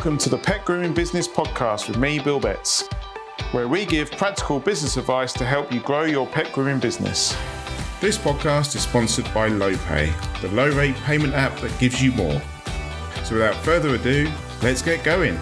[0.00, 2.88] welcome to the Pet Grooming Business Podcast with me, Bill Betts,
[3.52, 7.36] where we give practical business advice to help you grow your pet grooming business.
[8.00, 10.10] This podcast is sponsored by Lopay,
[10.40, 12.40] the low rate payment app that gives you more.
[13.24, 14.32] So without further ado,
[14.62, 15.36] let's get going.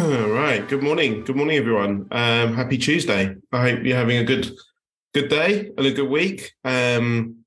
[0.00, 0.64] All right.
[0.68, 1.24] Good morning.
[1.24, 2.06] Good morning, everyone.
[2.12, 3.34] Um, happy Tuesday.
[3.50, 4.56] I hope you're having a good,
[5.14, 6.52] good day and a good week.
[6.64, 7.44] Um,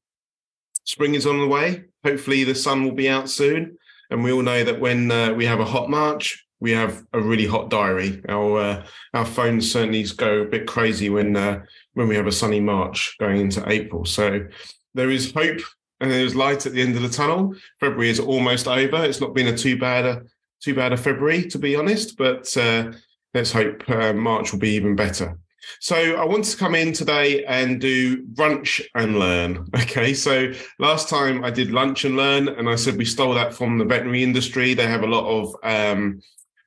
[0.85, 1.83] spring is on the way.
[2.03, 3.77] Hopefully, the sun will be out soon.
[4.09, 7.19] And we all know that when uh, we have a hot March, we have a
[7.19, 8.21] really hot diary.
[8.29, 12.31] Our uh, our phones certainly go a bit crazy when uh, when we have a
[12.31, 14.05] sunny March going into April.
[14.05, 14.47] So
[14.93, 15.59] there is hope
[15.99, 17.53] and there's light at the end of the tunnel.
[17.79, 19.03] February is almost over.
[19.03, 20.23] It's not been a too bad a
[20.61, 22.91] too bad a February, to be honest, but uh,
[23.33, 25.37] let's hope uh, March will be even better.
[25.79, 29.65] So I wanted to come in today and do brunch and learn.
[29.87, 33.53] Okay, so last time I did lunch and learn, and I said we stole that
[33.53, 34.73] from the veterinary industry.
[34.73, 36.21] They have a lot of um,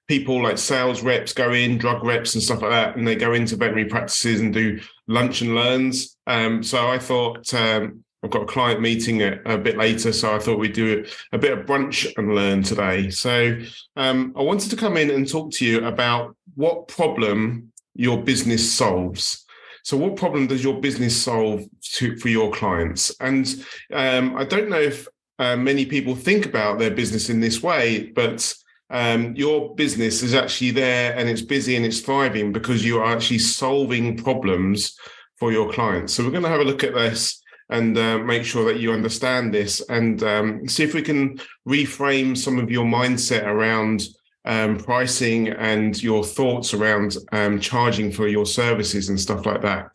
[0.09, 3.35] people like sales reps go in, drug reps and stuff like that, and they go
[3.35, 6.17] into veterinary practices and do lunch and learns.
[6.27, 10.35] Um, so I thought um, I've got a client meeting a, a, bit later, so
[10.35, 13.11] I thought we'd do a bit of brunch and learn today.
[13.11, 13.59] So
[13.97, 18.71] um, I wanted to come in and talk to you about what problem your business
[18.71, 19.45] solves.
[19.83, 23.15] So, what problem does your business solve to, for your clients?
[23.21, 23.47] And
[23.93, 28.11] um, I don't know if uh, many people think about their business in this way,
[28.15, 28.55] but
[28.91, 33.13] um, your business is actually there and it's busy and it's thriving because you are
[33.13, 34.99] actually solving problems
[35.37, 36.13] for your clients.
[36.13, 38.93] So, we're going to have a look at this and uh, make sure that you
[38.93, 44.03] understand this and um, see if we can reframe some of your mindset around
[44.45, 49.91] um, pricing and your thoughts around um, charging for your services and stuff like that.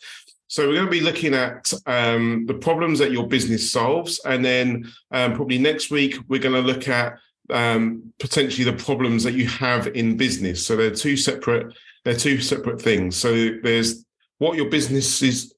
[0.48, 4.46] So we're going to be looking at um, the problems that your business solves, and
[4.46, 7.18] then um, probably next week we're going to look at
[7.50, 10.66] um, potentially the problems that you have in business.
[10.66, 13.16] So they're two separate they're two separate things.
[13.16, 14.06] So there's
[14.38, 15.54] what your business is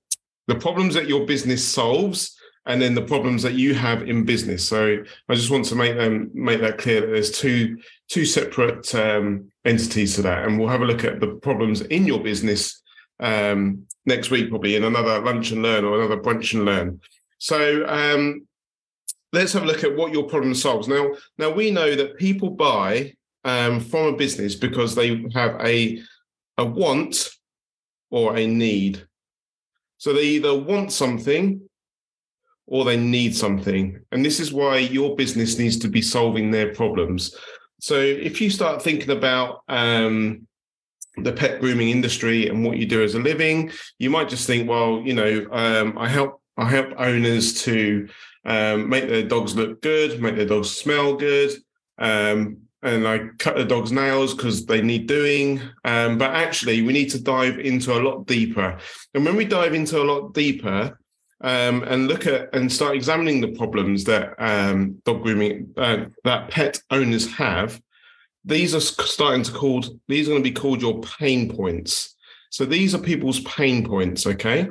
[0.47, 2.36] the problems that your business solves
[2.67, 4.67] and then the problems that you have in business.
[4.67, 7.77] So I just want to make them make that clear that there's two
[8.09, 12.05] two separate um, entities to that, and we'll have a look at the problems in
[12.05, 12.81] your business
[13.19, 17.01] um, next week, probably in another lunch and learn or another brunch and learn.
[17.39, 18.47] So um,
[19.31, 20.87] let's have a look at what your problem solves.
[20.87, 23.13] Now, now we know that people buy
[23.43, 26.01] um, from a business because they have a
[26.57, 27.29] a want
[28.09, 29.07] or a need.
[29.99, 31.66] So they either want something
[32.67, 33.99] or they need something.
[34.11, 37.35] And this is why your business needs to be solving their problems.
[37.79, 40.47] So if you start thinking about um,
[41.15, 44.69] the pet grooming industry and what you do as a living, you might just think,
[44.69, 48.09] well, you know, um, I help I help owners to
[48.43, 51.51] um, make their dogs look good, make their dogs smell good,
[51.99, 55.61] um, and I cut the dog's nails because they need doing.
[55.85, 58.79] Um, but actually, we need to dive into a lot deeper.
[59.13, 60.97] And when we dive into a lot deeper
[61.41, 66.49] um, and look at and start examining the problems that um, dog grooming uh, that
[66.49, 67.79] pet owners have,
[68.43, 72.15] these are starting to called these are going to be called your pain points.
[72.49, 74.25] So these are people's pain points.
[74.25, 74.69] Okay.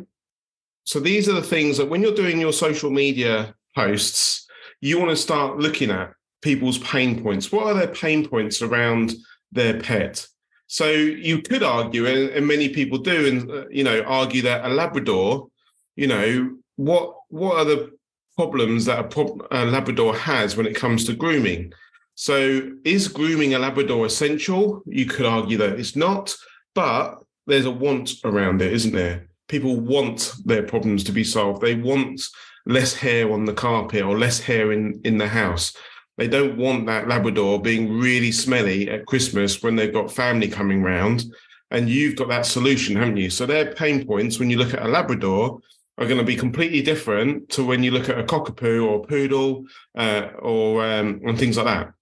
[0.85, 4.47] So these are the things that when you're doing your social media posts,
[4.81, 6.13] you want to start looking at
[6.43, 7.51] people's pain points.
[7.51, 9.15] What are their pain points around
[9.53, 10.27] their pet?
[10.69, 14.69] So you could argue, and, many people do, and uh, you know, argue that a
[14.69, 15.49] Labrador,
[15.97, 17.91] you know, what what are the
[18.37, 21.73] problems that a, pro- a Labrador has when it comes to grooming?
[22.15, 24.83] So is grooming a Labrador essential?
[24.87, 26.35] You could argue that it's not,
[26.75, 29.29] but there's a want around it, isn't there?
[29.49, 31.63] People want their problems to be solved.
[31.63, 32.21] They want
[32.67, 35.75] less hair on the carpet or less hair in in the house.
[36.19, 40.83] They don't want that Labrador being really smelly at Christmas when they've got family coming
[40.83, 41.25] round.
[41.71, 43.29] And you've got that solution, haven't you?
[43.29, 45.61] So their pain points when you look at a Labrador
[45.99, 49.07] are going to be completely different to when you look at a cockapoo or a
[49.07, 49.65] poodle
[49.97, 51.93] uh, or um, and things like that.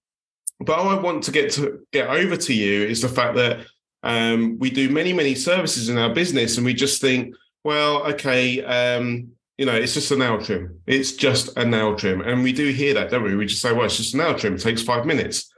[0.59, 3.65] But I want to get to get over to you is the fact that
[4.03, 8.63] um, we do many many services in our business, and we just think, well, okay,
[8.63, 10.79] um, you know, it's just a nail trim.
[10.85, 12.21] It's just a nail trim.
[12.21, 13.35] And we do hear that, don't we?
[13.35, 14.55] We just say, well, it's just a nail trim.
[14.55, 15.51] It takes five minutes.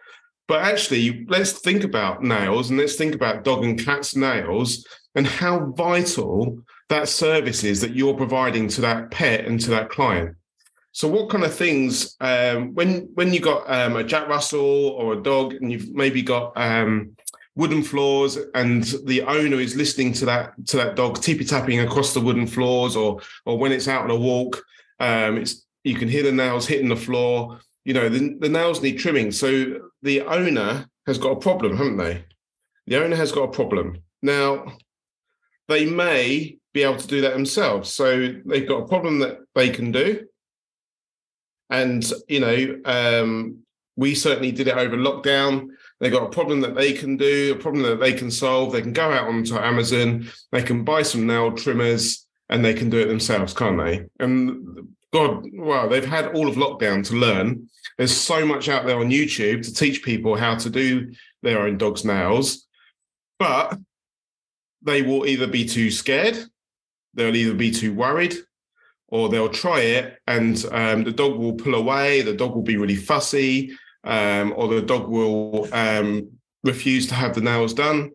[0.48, 5.28] But actually, let's think about nails and let's think about dog and cat's nails and
[5.28, 10.36] how vital that service is that you're providing to that pet and to that client.
[10.92, 15.13] So, what kind of things um, when when you got um, a Jack Russell or
[15.13, 17.16] a dog, and you've maybe got um,
[17.56, 22.13] wooden floors and the owner is listening to that to that dog tippy tapping across
[22.13, 24.63] the wooden floors or or when it's out on a walk
[25.00, 28.81] um, it's you can hear the nails hitting the floor you know the, the nails
[28.81, 29.31] need trimming.
[29.31, 32.25] So the owner has got a problem haven't they?
[32.86, 34.04] The owner has got a problem.
[34.22, 34.78] Now
[35.69, 38.06] they may be able to do that themselves so
[38.45, 40.25] they've got a problem that they can do
[41.69, 43.57] and you know um,
[43.95, 45.69] we certainly did it over lockdown
[46.00, 48.71] They've got a problem that they can do, a problem that they can solve.
[48.71, 52.89] They can go out onto Amazon, they can buy some nail trimmers, and they can
[52.89, 54.06] do it themselves, can't they?
[54.19, 57.69] And God, wow, they've had all of lockdown to learn.
[57.97, 61.77] There's so much out there on YouTube to teach people how to do their own
[61.77, 62.68] dog's nails,
[63.39, 63.77] but
[64.83, 66.38] they will either be too scared,
[67.18, 68.36] they'll either be too worried,
[69.10, 72.78] or they'll try it and um, the dog will pull away, the dog will be
[72.78, 73.72] really fussy,
[74.04, 76.30] um, or the dog will um,
[76.64, 78.12] refuse to have the nails done,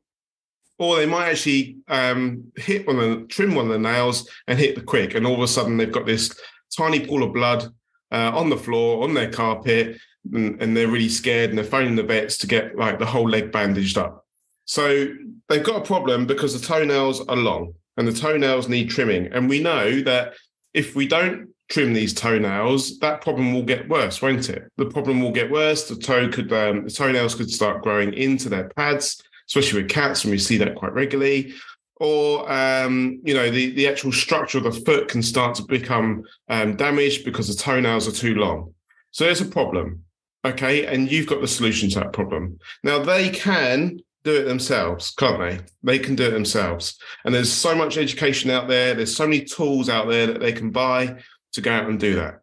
[0.79, 4.59] or they might actually um, hit one of the, trim one of the nails and
[4.59, 6.35] hit the quick, and all of a sudden they've got this
[6.77, 7.65] tiny pool of blood
[8.11, 9.99] uh, on the floor on their carpet,
[10.33, 13.29] and, and they're really scared and they're phoning the vets to get like the whole
[13.29, 14.27] leg bandaged up.
[14.67, 15.09] So
[15.49, 19.49] they've got a problem because the toenails are long and the toenails need trimming, and
[19.49, 20.35] we know that
[20.75, 24.71] if we don't trim these toenails, that problem will get worse, won't it?
[24.77, 25.89] The problem will get worse.
[25.89, 30.25] The toe could, um, the toenails could start growing into their pads, especially with cats,
[30.25, 31.55] and we see that quite regularly.
[31.97, 36.25] Or um, you know, the the actual structure of the foot can start to become
[36.49, 38.75] um, damaged because the toenails are too long.
[39.13, 40.05] So there's a problem,
[40.45, 42.59] okay, and you've got the solution to that problem.
[42.83, 45.61] Now they can do it themselves, can't they?
[45.83, 46.99] They can do it themselves.
[47.25, 48.95] And there's so much education out there.
[48.95, 51.17] There's so many tools out there that they can buy
[51.53, 52.41] to go out and do that.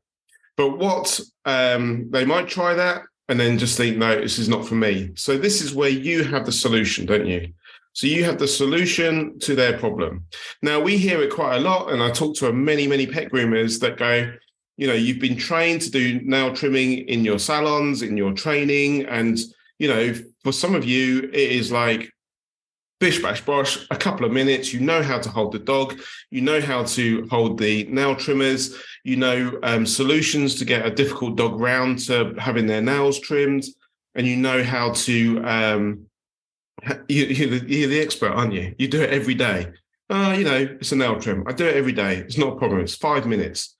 [0.57, 4.67] But what um, they might try that and then just think, no, this is not
[4.67, 5.11] for me.
[5.15, 7.53] So this is where you have the solution, don't you?
[7.93, 10.25] So you have the solution to their problem.
[10.61, 13.79] Now we hear it quite a lot, and I talk to many, many pet groomers
[13.81, 14.31] that go,
[14.77, 19.05] you know, you've been trained to do nail trimming in your salons, in your training,
[19.05, 19.37] and
[19.79, 22.11] you know, for some of you, it is like
[22.99, 24.73] bish bash bosh, a couple of minutes.
[24.73, 25.99] You know how to hold the dog.
[26.29, 28.75] You know how to hold the nail trimmers.
[29.03, 33.63] You know um, solutions to get a difficult dog round to having their nails trimmed,
[34.15, 35.43] and you know how to.
[35.43, 36.05] Um,
[37.09, 38.73] you, you're, the, you're the expert, aren't you?
[38.77, 39.67] You do it every day.
[40.09, 41.43] Uh, you know, it's a nail trim.
[41.45, 42.17] I do it every day.
[42.17, 42.81] It's not a problem.
[42.81, 43.75] It's five minutes.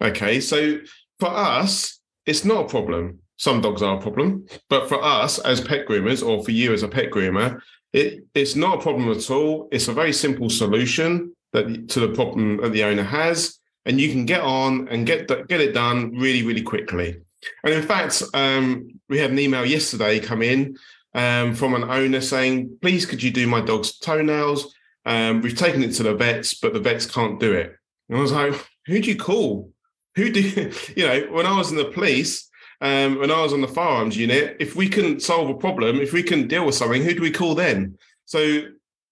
[0.00, 0.78] Okay, so
[1.18, 3.20] for us, it's not a problem.
[3.36, 6.82] Some dogs are a problem, but for us as pet groomers, or for you as
[6.82, 7.60] a pet groomer,
[7.92, 9.68] it, it's not a problem at all.
[9.72, 14.10] It's a very simple solution that to the problem that the owner has, and you
[14.10, 17.16] can get on and get get it done really, really quickly.
[17.64, 20.76] And in fact, um, we had an email yesterday come in
[21.14, 24.74] um, from an owner saying, "Please, could you do my dog's toenails?
[25.06, 27.76] Um, we've taken it to the vets, but the vets can't do it."
[28.08, 28.54] And I was like,
[28.86, 29.72] "Who do you call?
[30.16, 32.48] Who do you, you know?" When I was in the police,
[32.80, 36.12] um, when I was on the firearms unit, if we couldn't solve a problem, if
[36.12, 37.98] we couldn't deal with something, who do we call then?
[38.24, 38.38] So,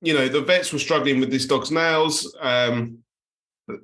[0.01, 2.99] you know, the vets were struggling with this dog's nails um,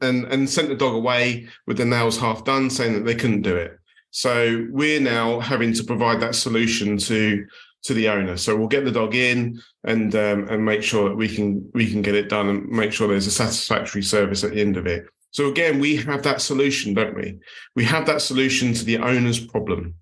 [0.02, 3.42] and, and sent the dog away with the nails half done, saying that they couldn't
[3.42, 3.78] do it.
[4.10, 7.46] So we're now having to provide that solution to
[7.84, 8.36] to the owner.
[8.36, 11.90] So we'll get the dog in and um, and make sure that we can we
[11.90, 14.86] can get it done and make sure there's a satisfactory service at the end of
[14.86, 15.06] it.
[15.30, 17.38] So again, we have that solution, don't we?
[17.76, 19.94] We have that solution to the owner's problem.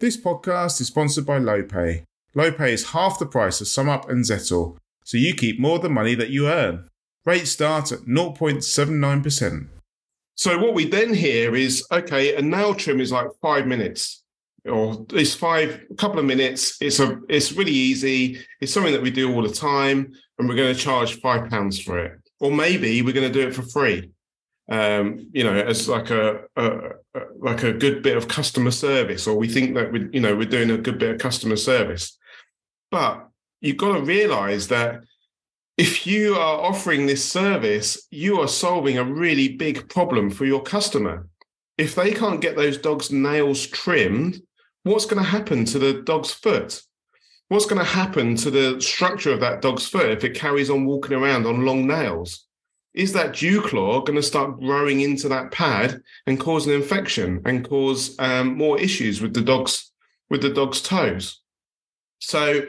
[0.00, 2.04] This podcast is sponsored by Lopay.
[2.36, 5.88] Lopay is half the price of SumUp and Zettle, so you keep more of the
[5.88, 6.88] money that you earn.
[7.24, 9.68] Rates start at 0.79%.
[10.36, 14.22] So what we then hear is, okay, a nail trim is like five minutes,
[14.64, 16.78] or it's five, a couple of minutes.
[16.80, 18.38] It's a, it's really easy.
[18.60, 21.78] It's something that we do all the time, and we're going to charge five pounds
[21.80, 24.10] for it, or maybe we're going to do it for free
[24.70, 26.66] um, you know, as like a, a,
[27.14, 30.34] a, like a good bit of customer service, or we think that we, you know,
[30.36, 32.16] we're doing a good bit of customer service.
[32.90, 33.28] But
[33.60, 35.02] you've got to realize that
[35.76, 40.62] if you are offering this service, you are solving a really big problem for your
[40.62, 41.26] customer.
[41.76, 44.40] If they can't get those dogs' nails trimmed,
[44.84, 46.82] what's going to happen to the dog's foot?
[47.48, 50.84] What's going to happen to the structure of that dog's foot if it carries on
[50.84, 52.46] walking around on long nails?
[52.94, 57.40] Is that dew claw going to start growing into that pad and cause an infection
[57.44, 59.92] and cause um, more issues with the dog's
[60.28, 61.40] with the dog's toes?
[62.18, 62.66] So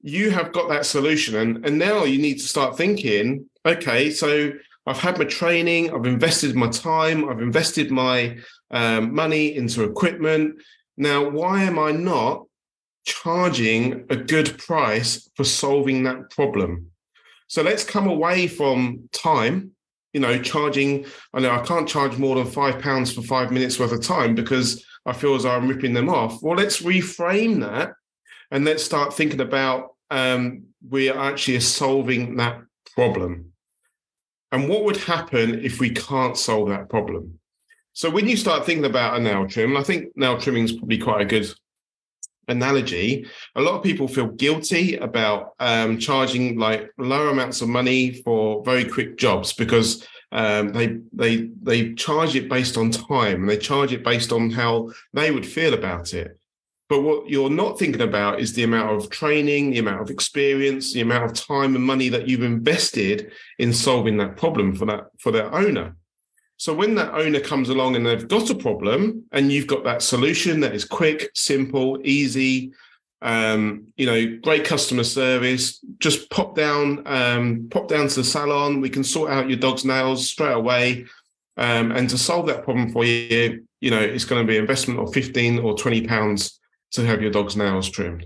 [0.00, 3.48] you have got that solution, and and now you need to start thinking.
[3.66, 4.52] Okay, so
[4.86, 8.38] I've had my training, I've invested my time, I've invested my
[8.70, 10.60] um, money into equipment.
[10.96, 12.44] Now, why am I not
[13.04, 16.90] charging a good price for solving that problem.
[17.46, 19.72] So let's come away from time,
[20.12, 21.06] you know, charging.
[21.32, 24.34] I know I can't charge more than five pounds for five minutes worth of time
[24.34, 26.42] because I feel as I'm ripping them off.
[26.42, 27.92] Well, let's reframe that
[28.50, 32.60] and let's start thinking about um, we are actually solving that
[32.94, 33.52] problem.
[34.52, 37.40] And what would happen if we can't solve that problem?
[37.92, 40.98] So when you start thinking about a nail trim, I think nail trimming is probably
[40.98, 41.52] quite a good
[42.48, 43.26] analogy.
[43.56, 48.62] A lot of people feel guilty about um, charging like low amounts of money for
[48.64, 53.56] very quick jobs because um, they they they charge it based on time and they
[53.56, 56.38] charge it based on how they would feel about it.
[56.88, 60.92] But what you're not thinking about is the amount of training, the amount of experience,
[60.92, 65.04] the amount of time and money that you've invested in solving that problem for that
[65.18, 65.96] for their owner.
[66.64, 70.00] So when that owner comes along and they've got a problem and you've got that
[70.00, 72.72] solution that is quick, simple, easy,
[73.20, 78.80] um, you know, great customer service, just pop down, um, pop down to the salon.
[78.80, 81.04] We can sort out your dog's nails straight away.
[81.58, 85.00] Um, and to solve that problem for you, you know, it's going to be investment
[85.00, 86.60] of 15 or 20 pounds
[86.92, 88.24] to have your dog's nails trimmed.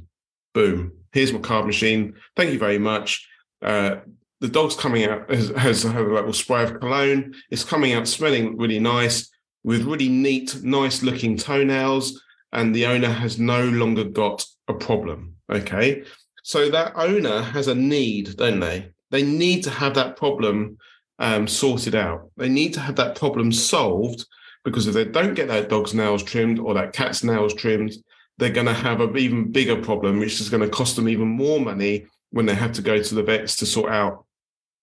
[0.55, 0.93] Boom.
[1.11, 2.15] Here's my card machine.
[2.37, 3.29] Thank you very much.
[3.61, 3.97] Uh,
[4.41, 7.35] the dog's coming out has, has a little spray of cologne.
[7.51, 9.31] It's coming out smelling really nice
[9.65, 12.23] with really neat, nice looking toenails.
[12.53, 15.35] And the owner has no longer got a problem.
[15.51, 16.05] Okay.
[16.45, 18.91] So that owner has a need, don't they?
[19.11, 20.79] They need to have that problem
[21.19, 22.31] um, sorted out.
[22.37, 24.25] They need to have that problem solved
[24.65, 27.93] because if they don't get that dog's nails trimmed or that cat's nails trimmed,
[28.39, 31.27] they're going to have an even bigger problem, which is going to cost them even
[31.27, 34.25] more money when they have to go to the vets to sort out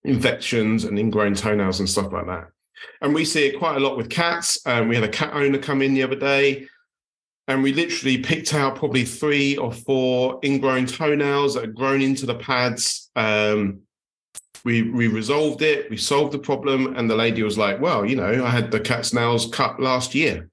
[0.06, 2.48] infections and ingrown toenails and stuff like that.
[3.02, 4.60] And we see it quite a lot with cats.
[4.66, 6.68] Um, we had a cat owner come in the other day,
[7.48, 12.26] and we literally picked out probably three or four ingrown toenails that had grown into
[12.26, 13.10] the pads.
[13.16, 13.82] Um,
[14.64, 15.90] we we resolved it.
[15.90, 18.80] We solved the problem, and the lady was like, "Well, you know, I had the
[18.80, 20.50] cat's nails cut last year."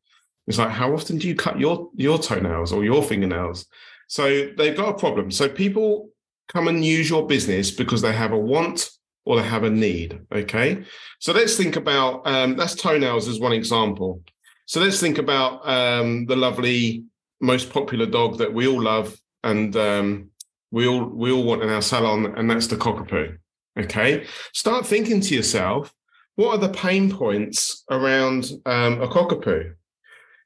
[0.47, 3.67] It's like, how often do you cut your your toenails or your fingernails?
[4.09, 5.31] So they've got a problem.
[5.31, 6.11] So people
[6.49, 8.91] come and use your business because they have a want
[9.25, 10.21] or they have a need.
[10.33, 10.85] Okay.
[11.21, 14.23] So let's think about um, that's toenails as one example.
[14.67, 17.05] So let's think about um, the lovely,
[17.41, 20.31] most popular dog that we all love and um,
[20.71, 23.37] we all we all want in our salon, and that's the cockapoo.
[23.79, 24.27] Okay.
[24.53, 25.93] Start thinking to yourself,
[26.37, 29.75] what are the pain points around um, a cockapoo?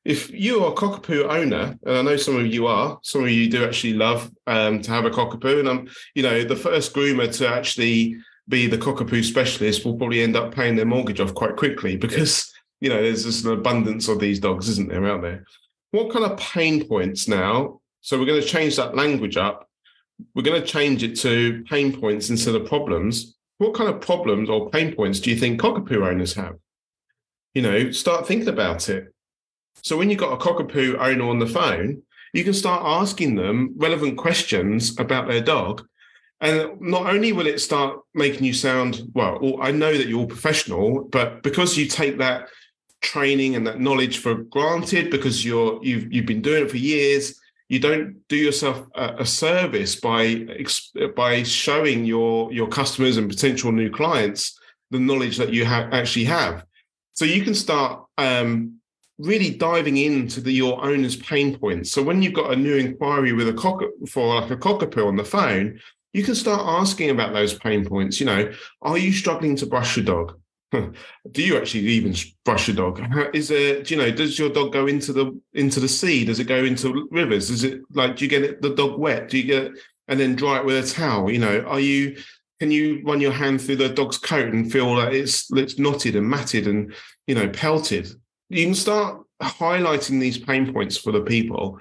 [0.07, 3.31] if you are a cockapoo owner, and I know some of you are, some of
[3.31, 6.95] you do actually love um, to have a cockapoo, and I'm, you know, the first
[6.95, 8.17] groomer to actually
[8.49, 12.53] be the cockapoo specialist will probably end up paying their mortgage off quite quickly because
[12.81, 15.45] you know there's just an abundance of these dogs, isn't there, out there?
[15.91, 17.81] What kind of pain points now?
[18.01, 19.69] So we're going to change that language up.
[20.35, 23.37] We're going to change it to pain points instead of problems.
[23.59, 26.57] What kind of problems or pain points do you think cockapoo owners have?
[27.55, 29.13] You know, start thinking about it
[29.83, 33.75] so when you've got a cockapoo owner on the phone, you can start asking them
[33.77, 35.87] relevant questions about their dog.
[36.41, 41.05] And not only will it start making you sound, well, I know that you're professional,
[41.05, 42.49] but because you take that
[43.01, 47.41] training and that knowledge for granted, because you're you've you've been doing it for years,
[47.69, 50.47] you don't do yourself a, a service by
[51.15, 54.59] by showing your your customers and potential new clients
[54.91, 56.65] the knowledge that you have actually have.
[57.15, 58.79] So you can start um,
[59.19, 61.91] really diving into the, your owner's pain points.
[61.91, 65.17] So when you've got a new inquiry with a cock for like a cockapoo on
[65.17, 65.81] the phone,
[66.17, 68.19] you can start asking about those pain points.
[68.19, 70.41] You know, are you struggling to brush your dog?
[70.73, 73.07] do you actually even brush your dog?
[73.35, 76.25] Is do you know, does your dog go into the into the sea?
[76.25, 77.51] Does it go into rivers?
[77.51, 79.29] Is it like do you get it, the dog wet?
[79.29, 79.73] Do you get it
[80.09, 81.31] and then dry it with a towel?
[81.31, 82.17] You know, are you
[82.61, 86.17] can you run your hand through the dog's coat and feel that it's it's knotted
[86.17, 86.95] and matted and
[87.27, 88.09] you know pelted?
[88.49, 91.79] you can start highlighting these pain points for the people.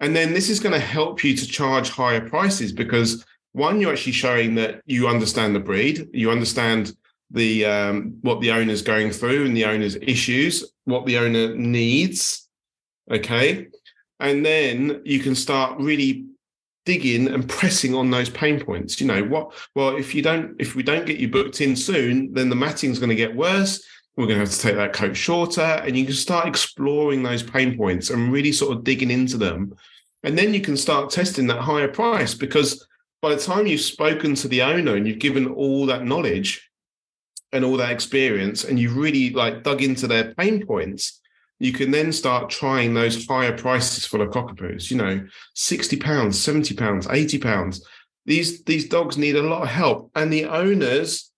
[0.00, 3.92] And then this is going to help you to charge higher prices because one, you're
[3.92, 6.94] actually showing that you understand the breed, you understand
[7.30, 12.48] the um, what the owner's going through and the owner's issues, what the owner needs.
[13.10, 13.68] Okay.
[14.20, 16.26] And then you can start really
[16.84, 19.00] digging and pressing on those pain points.
[19.00, 22.32] You know, what well, if you don't, if we don't get you booked in soon,
[22.32, 23.82] then the matting's going to get worse
[24.18, 27.40] we're going to have to take that coat shorter and you can start exploring those
[27.40, 29.72] pain points and really sort of digging into them
[30.24, 32.84] and then you can start testing that higher price because
[33.20, 36.68] by the time you've spoken to the owner and you've given all that knowledge
[37.52, 41.20] and all that experience and you've really like dug into their pain points
[41.60, 46.40] you can then start trying those higher prices for the cockapoos, you know, 60 pounds,
[46.40, 47.86] 70 pounds, 80 pounds.
[48.26, 51.32] These, these dogs need a lot of help and the owners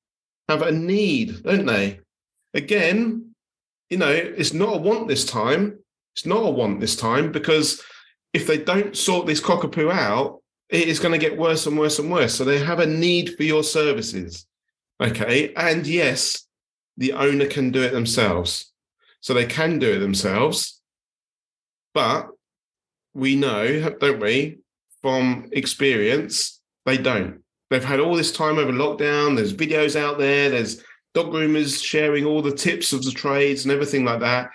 [0.49, 2.01] have a need, don't they?
[2.53, 3.35] Again,
[3.89, 5.79] you know, it's not a want this time.
[6.15, 7.83] It's not a want this time because
[8.35, 10.40] if they don't sort this cockapoo out,
[10.71, 12.35] it is going to get worse and worse and worse.
[12.35, 14.47] So they have a need for your services.
[15.01, 15.53] Okay.
[15.55, 16.47] And yes,
[16.97, 18.73] the owner can do it themselves.
[19.21, 20.81] So they can do it themselves.
[21.93, 22.29] But
[23.15, 24.59] we know, don't we,
[25.03, 27.43] from experience, they don't.
[27.71, 29.37] They've had all this time over lockdown.
[29.37, 30.51] There's videos out there.
[30.51, 30.83] There's
[31.15, 34.51] dog groomers sharing all the tips of the trades and everything like that.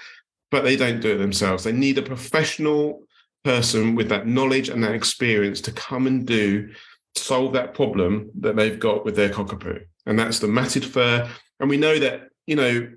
[0.51, 1.63] But they don't do it themselves.
[1.63, 3.03] They need a professional
[3.45, 6.69] person with that knowledge and that experience to come and do
[7.15, 9.81] solve that problem that they've got with their cockapoo.
[10.05, 11.29] And that's the matted fur.
[11.59, 12.89] And we know that you know,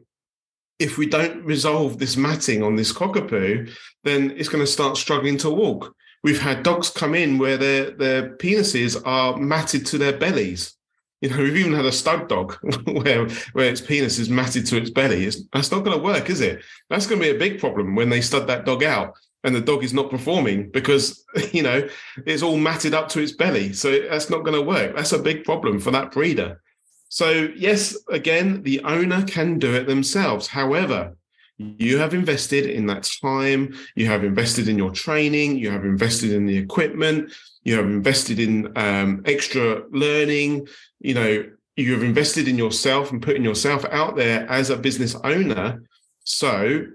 [0.78, 3.70] if we don't resolve this matting on this cockapoo,
[4.04, 5.94] then it's going to start struggling to walk.
[6.22, 10.74] We've had dogs come in where their their penises are matted to their bellies.
[11.20, 14.76] You know, we've even had a stud dog where where its penis is matted to
[14.76, 15.24] its belly.
[15.24, 16.62] It's, that's not going to work, is it?
[16.90, 19.60] That's going to be a big problem when they stud that dog out and the
[19.60, 21.88] dog is not performing because you know
[22.26, 23.72] it's all matted up to its belly.
[23.72, 24.96] So that's not going to work.
[24.96, 26.60] That's a big problem for that breeder.
[27.08, 30.46] So, yes, again, the owner can do it themselves.
[30.46, 31.16] However,
[31.56, 36.32] you have invested in that time, you have invested in your training, you have invested
[36.32, 37.32] in the equipment,
[37.64, 40.68] you have invested in um, extra learning,
[41.00, 41.44] you know,
[41.76, 45.82] you have invested in yourself and putting yourself out there as a business owner.
[46.24, 46.86] So,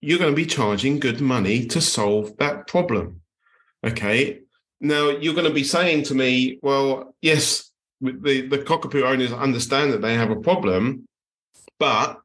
[0.00, 3.20] you're going to be charging good money to solve that problem.
[3.84, 4.40] Okay.
[4.80, 9.92] Now, you're going to be saying to me, well, yes, the, the cockapoo owners understand
[9.92, 11.08] that they have a problem,
[11.78, 12.18] but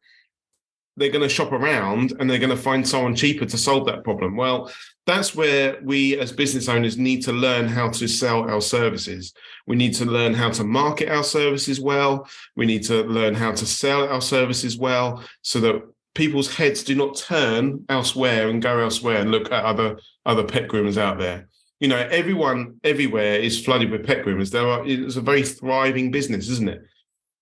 [0.98, 4.04] they're going to shop around and they're going to find someone cheaper to solve that
[4.04, 4.36] problem.
[4.36, 4.72] Well,
[5.08, 9.34] that's where we as business owners need to learn how to sell our services.
[9.66, 12.28] We need to learn how to market our services well.
[12.56, 15.82] We need to learn how to sell our services well so that
[16.14, 20.68] people's heads do not turn elsewhere and go elsewhere and look at other other pet
[20.68, 21.48] groomers out there
[21.82, 24.52] you know, everyone everywhere is flooded with pet groomers.
[24.52, 26.84] There are it's a very thriving business, isn't it?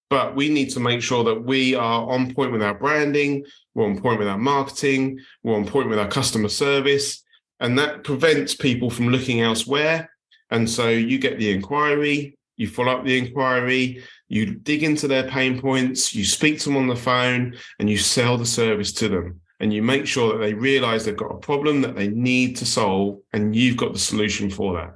[0.10, 3.86] But we need to make sure that we are on point with our branding, we're
[3.86, 7.22] on point with our marketing, we're on point with our customer service,
[7.60, 10.10] and that prevents people from looking elsewhere.
[10.50, 15.24] And so you get the inquiry, you follow up the inquiry, you dig into their
[15.24, 19.08] pain points, you speak to them on the phone, and you sell the service to
[19.08, 19.40] them.
[19.62, 22.66] And you make sure that they realize they've got a problem that they need to
[22.66, 24.94] solve and you've got the solution for that.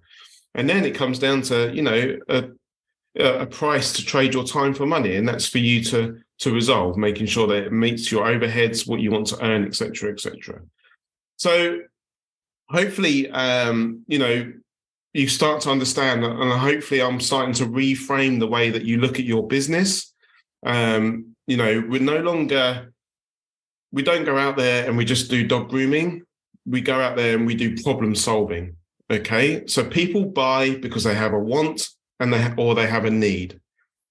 [0.56, 2.50] And then it comes down to you know a,
[3.16, 6.98] a price to trade your time for money and that's for you to to resolve
[6.98, 10.60] making sure that it meets your overheads what you want to earn etc etc
[11.38, 11.80] so
[12.70, 14.52] hopefully um you know
[15.14, 19.20] you start to understand and hopefully i'm starting to reframe the way that you look
[19.20, 20.14] at your business
[20.66, 22.94] um you know we're no longer
[23.94, 26.24] we don't go out there and we just do dog grooming.
[26.66, 28.76] We go out there and we do problem solving.
[29.10, 29.66] Okay.
[29.68, 31.88] So people buy because they have a want
[32.20, 33.60] and they or they have a need.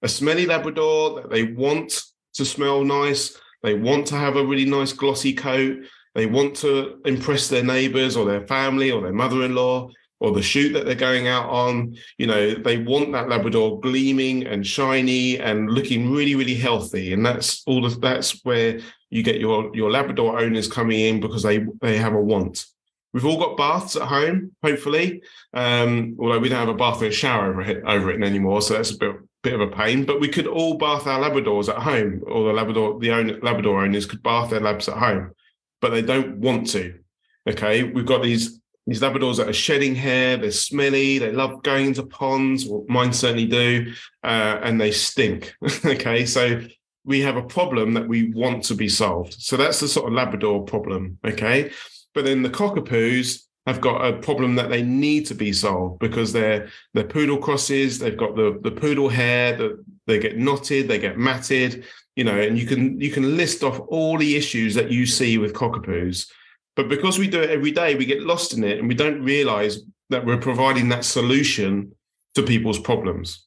[0.02, 2.00] A smelly Labrador that they want
[2.34, 3.36] to smell nice.
[3.64, 5.78] They want to have a really nice glossy coat.
[6.14, 9.90] They want to impress their neighbors or their family or their mother-in-law
[10.22, 11.96] or the shoot that they're going out on.
[12.16, 17.12] You know, they want that Labrador gleaming and shiny and looking really, really healthy.
[17.12, 18.78] And that's all that's where
[19.10, 22.64] you get your, your Labrador owners coming in because they, they have a want.
[23.12, 25.22] We've all got baths at home, hopefully.
[25.52, 28.62] Um, although we don't have a bath and a shower over it, over it anymore,
[28.62, 30.04] so that's a bit bit of a pain.
[30.04, 33.84] But we could all bath our Labradors at home, or the Labrador the own, Labrador
[33.84, 35.32] owners could bath their labs at home,
[35.80, 36.94] but they don't want to.
[37.46, 41.86] Okay, we've got these these Labradors that are shedding hair, they're smelly, they love going
[41.86, 43.92] into ponds, mine certainly do,
[44.24, 45.54] uh, and they stink.
[45.84, 46.60] okay, so
[47.04, 49.34] we have a problem that we want to be solved.
[49.34, 51.18] So that's the sort of Labrador problem.
[51.24, 51.70] Okay,
[52.14, 56.32] but then the Cockapoos have got a problem that they need to be solved because
[56.32, 57.98] they're they're poodle crosses.
[57.98, 61.84] They've got the the poodle hair that they get knotted, they get matted,
[62.16, 65.38] you know, and you can you can list off all the issues that you see
[65.38, 66.28] with Cockapoos
[66.76, 69.22] but because we do it every day, we get lost in it and we don't
[69.22, 69.80] realize
[70.10, 71.94] that we're providing that solution
[72.34, 73.46] to people's problems.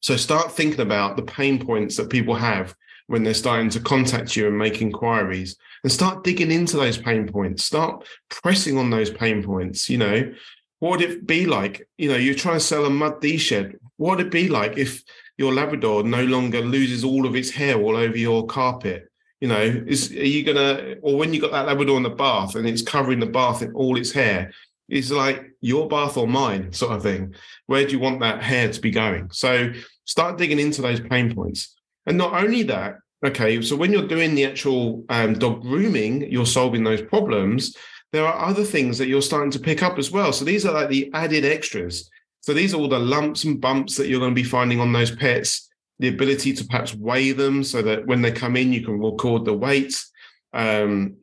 [0.00, 2.74] So start thinking about the pain points that people have
[3.06, 7.26] when they're starting to contact you and make inquiries and start digging into those pain
[7.26, 7.64] points.
[7.64, 9.88] Start pressing on those pain points.
[9.88, 10.32] You know,
[10.78, 11.88] what would it be like?
[11.96, 13.76] You know, you're trying to sell a mud D shed.
[13.96, 15.02] What would it be like if
[15.36, 19.10] your Labrador no longer loses all of its hair all over your carpet?
[19.40, 22.56] You know, is are you gonna or when you got that Labrador in the bath
[22.56, 24.52] and it's covering the bath in all its hair,
[24.88, 27.34] it's like your bath or mine sort of thing.
[27.66, 29.30] Where do you want that hair to be going?
[29.32, 29.72] So
[30.04, 31.76] start digging into those pain points.
[32.06, 36.46] And not only that, okay, so when you're doing the actual um, dog grooming, you're
[36.46, 37.76] solving those problems.
[38.12, 40.32] There are other things that you're starting to pick up as well.
[40.32, 42.08] So these are like the added extras.
[42.40, 44.92] So these are all the lumps and bumps that you're going to be finding on
[44.92, 45.67] those pets.
[46.00, 49.44] The ability to perhaps weigh them so that when they come in, you can record
[49.44, 50.04] the weight.
[50.52, 51.16] Um,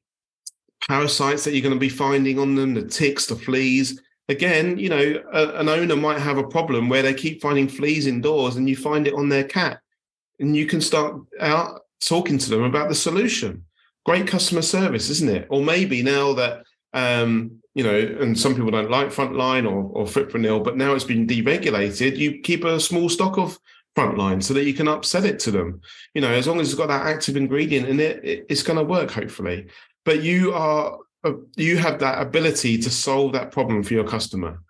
[0.87, 4.01] parasites that you're going to be finding on them, the ticks, the fleas.
[4.27, 8.07] Again, you know, a, an owner might have a problem where they keep finding fleas
[8.07, 9.79] indoors and you find it on their cat.
[10.39, 13.63] And you can start out talking to them about the solution.
[14.05, 15.47] Great customer service, isn't it?
[15.49, 20.05] Or maybe now that um, you know, and some people don't like frontline or or
[20.05, 23.59] fipronil, but now it's been deregulated, you keep a small stock of
[23.95, 25.81] frontline so that you can upset it to them.
[26.13, 28.77] You know, as long as it's got that active ingredient in it, it it's going
[28.77, 29.67] to work hopefully.
[30.03, 34.61] But you are uh, you have that ability to solve that problem for your customer.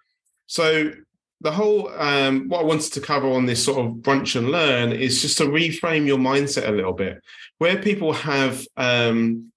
[0.48, 0.92] So
[1.42, 4.92] the whole um, what I wanted to cover on this sort of brunch and learn
[4.92, 7.22] is just to reframe your mindset a little bit,
[7.58, 9.52] where people have um,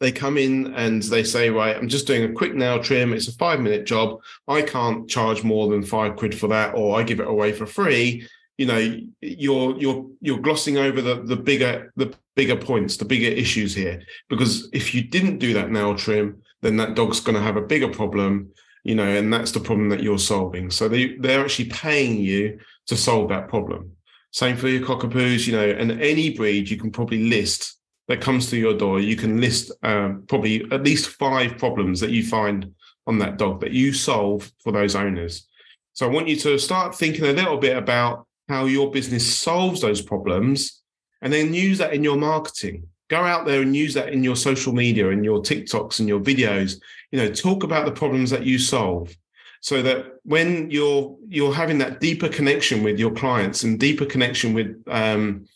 [0.00, 3.12] they come in and they say, right, I'm just doing a quick nail trim.
[3.12, 4.20] It's a five minute job.
[4.48, 7.66] I can't charge more than five quid for that, or I give it away for
[7.66, 8.26] free.
[8.60, 8.78] You know,
[9.22, 14.02] you're you're you're glossing over the the bigger the bigger points, the bigger issues here.
[14.28, 17.68] Because if you didn't do that nail trim, then that dog's going to have a
[17.72, 18.50] bigger problem.
[18.84, 20.70] You know, and that's the problem that you're solving.
[20.70, 23.92] So they they're actually paying you to solve that problem.
[24.32, 28.50] Same for your cockapoos, you know, and any breed you can probably list that comes
[28.50, 32.74] to your door, you can list um, probably at least five problems that you find
[33.06, 35.46] on that dog that you solve for those owners.
[35.92, 39.80] So I want you to start thinking a little bit about how your business solves
[39.80, 40.82] those problems
[41.22, 42.88] and then use that in your marketing.
[43.08, 46.18] Go out there and use that in your social media and your TikToks and your
[46.18, 46.80] videos.
[47.12, 49.16] You know, talk about the problems that you solve
[49.60, 54.52] so that when you're you're having that deeper connection with your clients and deeper connection
[54.52, 55.46] with um,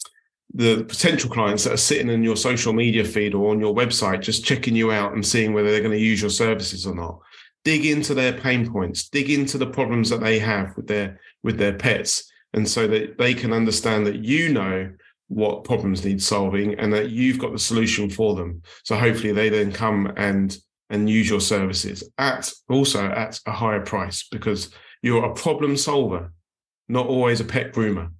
[0.52, 4.20] the potential clients that are sitting in your social media feed or on your website,
[4.20, 7.18] just checking you out and seeing whether they're going to use your services or not.
[7.64, 11.58] Dig into their pain points, dig into the problems that they have with their with
[11.58, 14.90] their pets, and so that they can understand that you know
[15.28, 18.62] what problems need solving and that you've got the solution for them.
[18.84, 20.56] So hopefully they then come and
[20.90, 24.70] and use your services at also at a higher price because
[25.02, 26.32] you're a problem solver,
[26.88, 28.10] not always a pet groomer.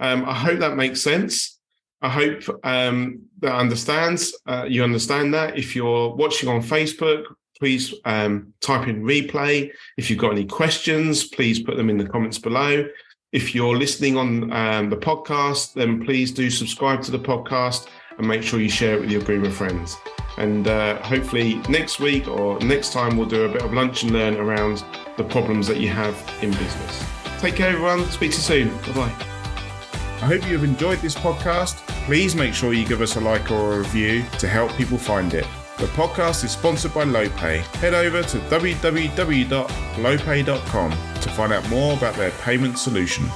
[0.00, 1.58] Um, I hope that makes sense.
[2.00, 4.36] I hope um, that understands.
[4.46, 5.58] Uh, you understand that.
[5.58, 7.24] If you're watching on Facebook,
[7.58, 9.70] please um, type in replay.
[9.96, 12.86] If you've got any questions, please put them in the comments below.
[13.30, 18.26] If you're listening on um, the podcast, then please do subscribe to the podcast and
[18.26, 19.98] make sure you share it with your groomer friends.
[20.38, 24.12] And uh, hopefully next week or next time we'll do a bit of lunch and
[24.12, 24.82] learn around
[25.18, 27.04] the problems that you have in business.
[27.38, 28.06] Take care, everyone.
[28.06, 28.68] Speak to you soon.
[28.78, 29.26] Bye bye.
[30.20, 31.76] I hope you have enjoyed this podcast.
[32.06, 35.34] Please make sure you give us a like or a review to help people find
[35.34, 35.46] it.
[35.78, 37.58] The podcast is sponsored by Lopay.
[37.76, 43.30] Head over to www.lopay.com to find out more about their payment solution.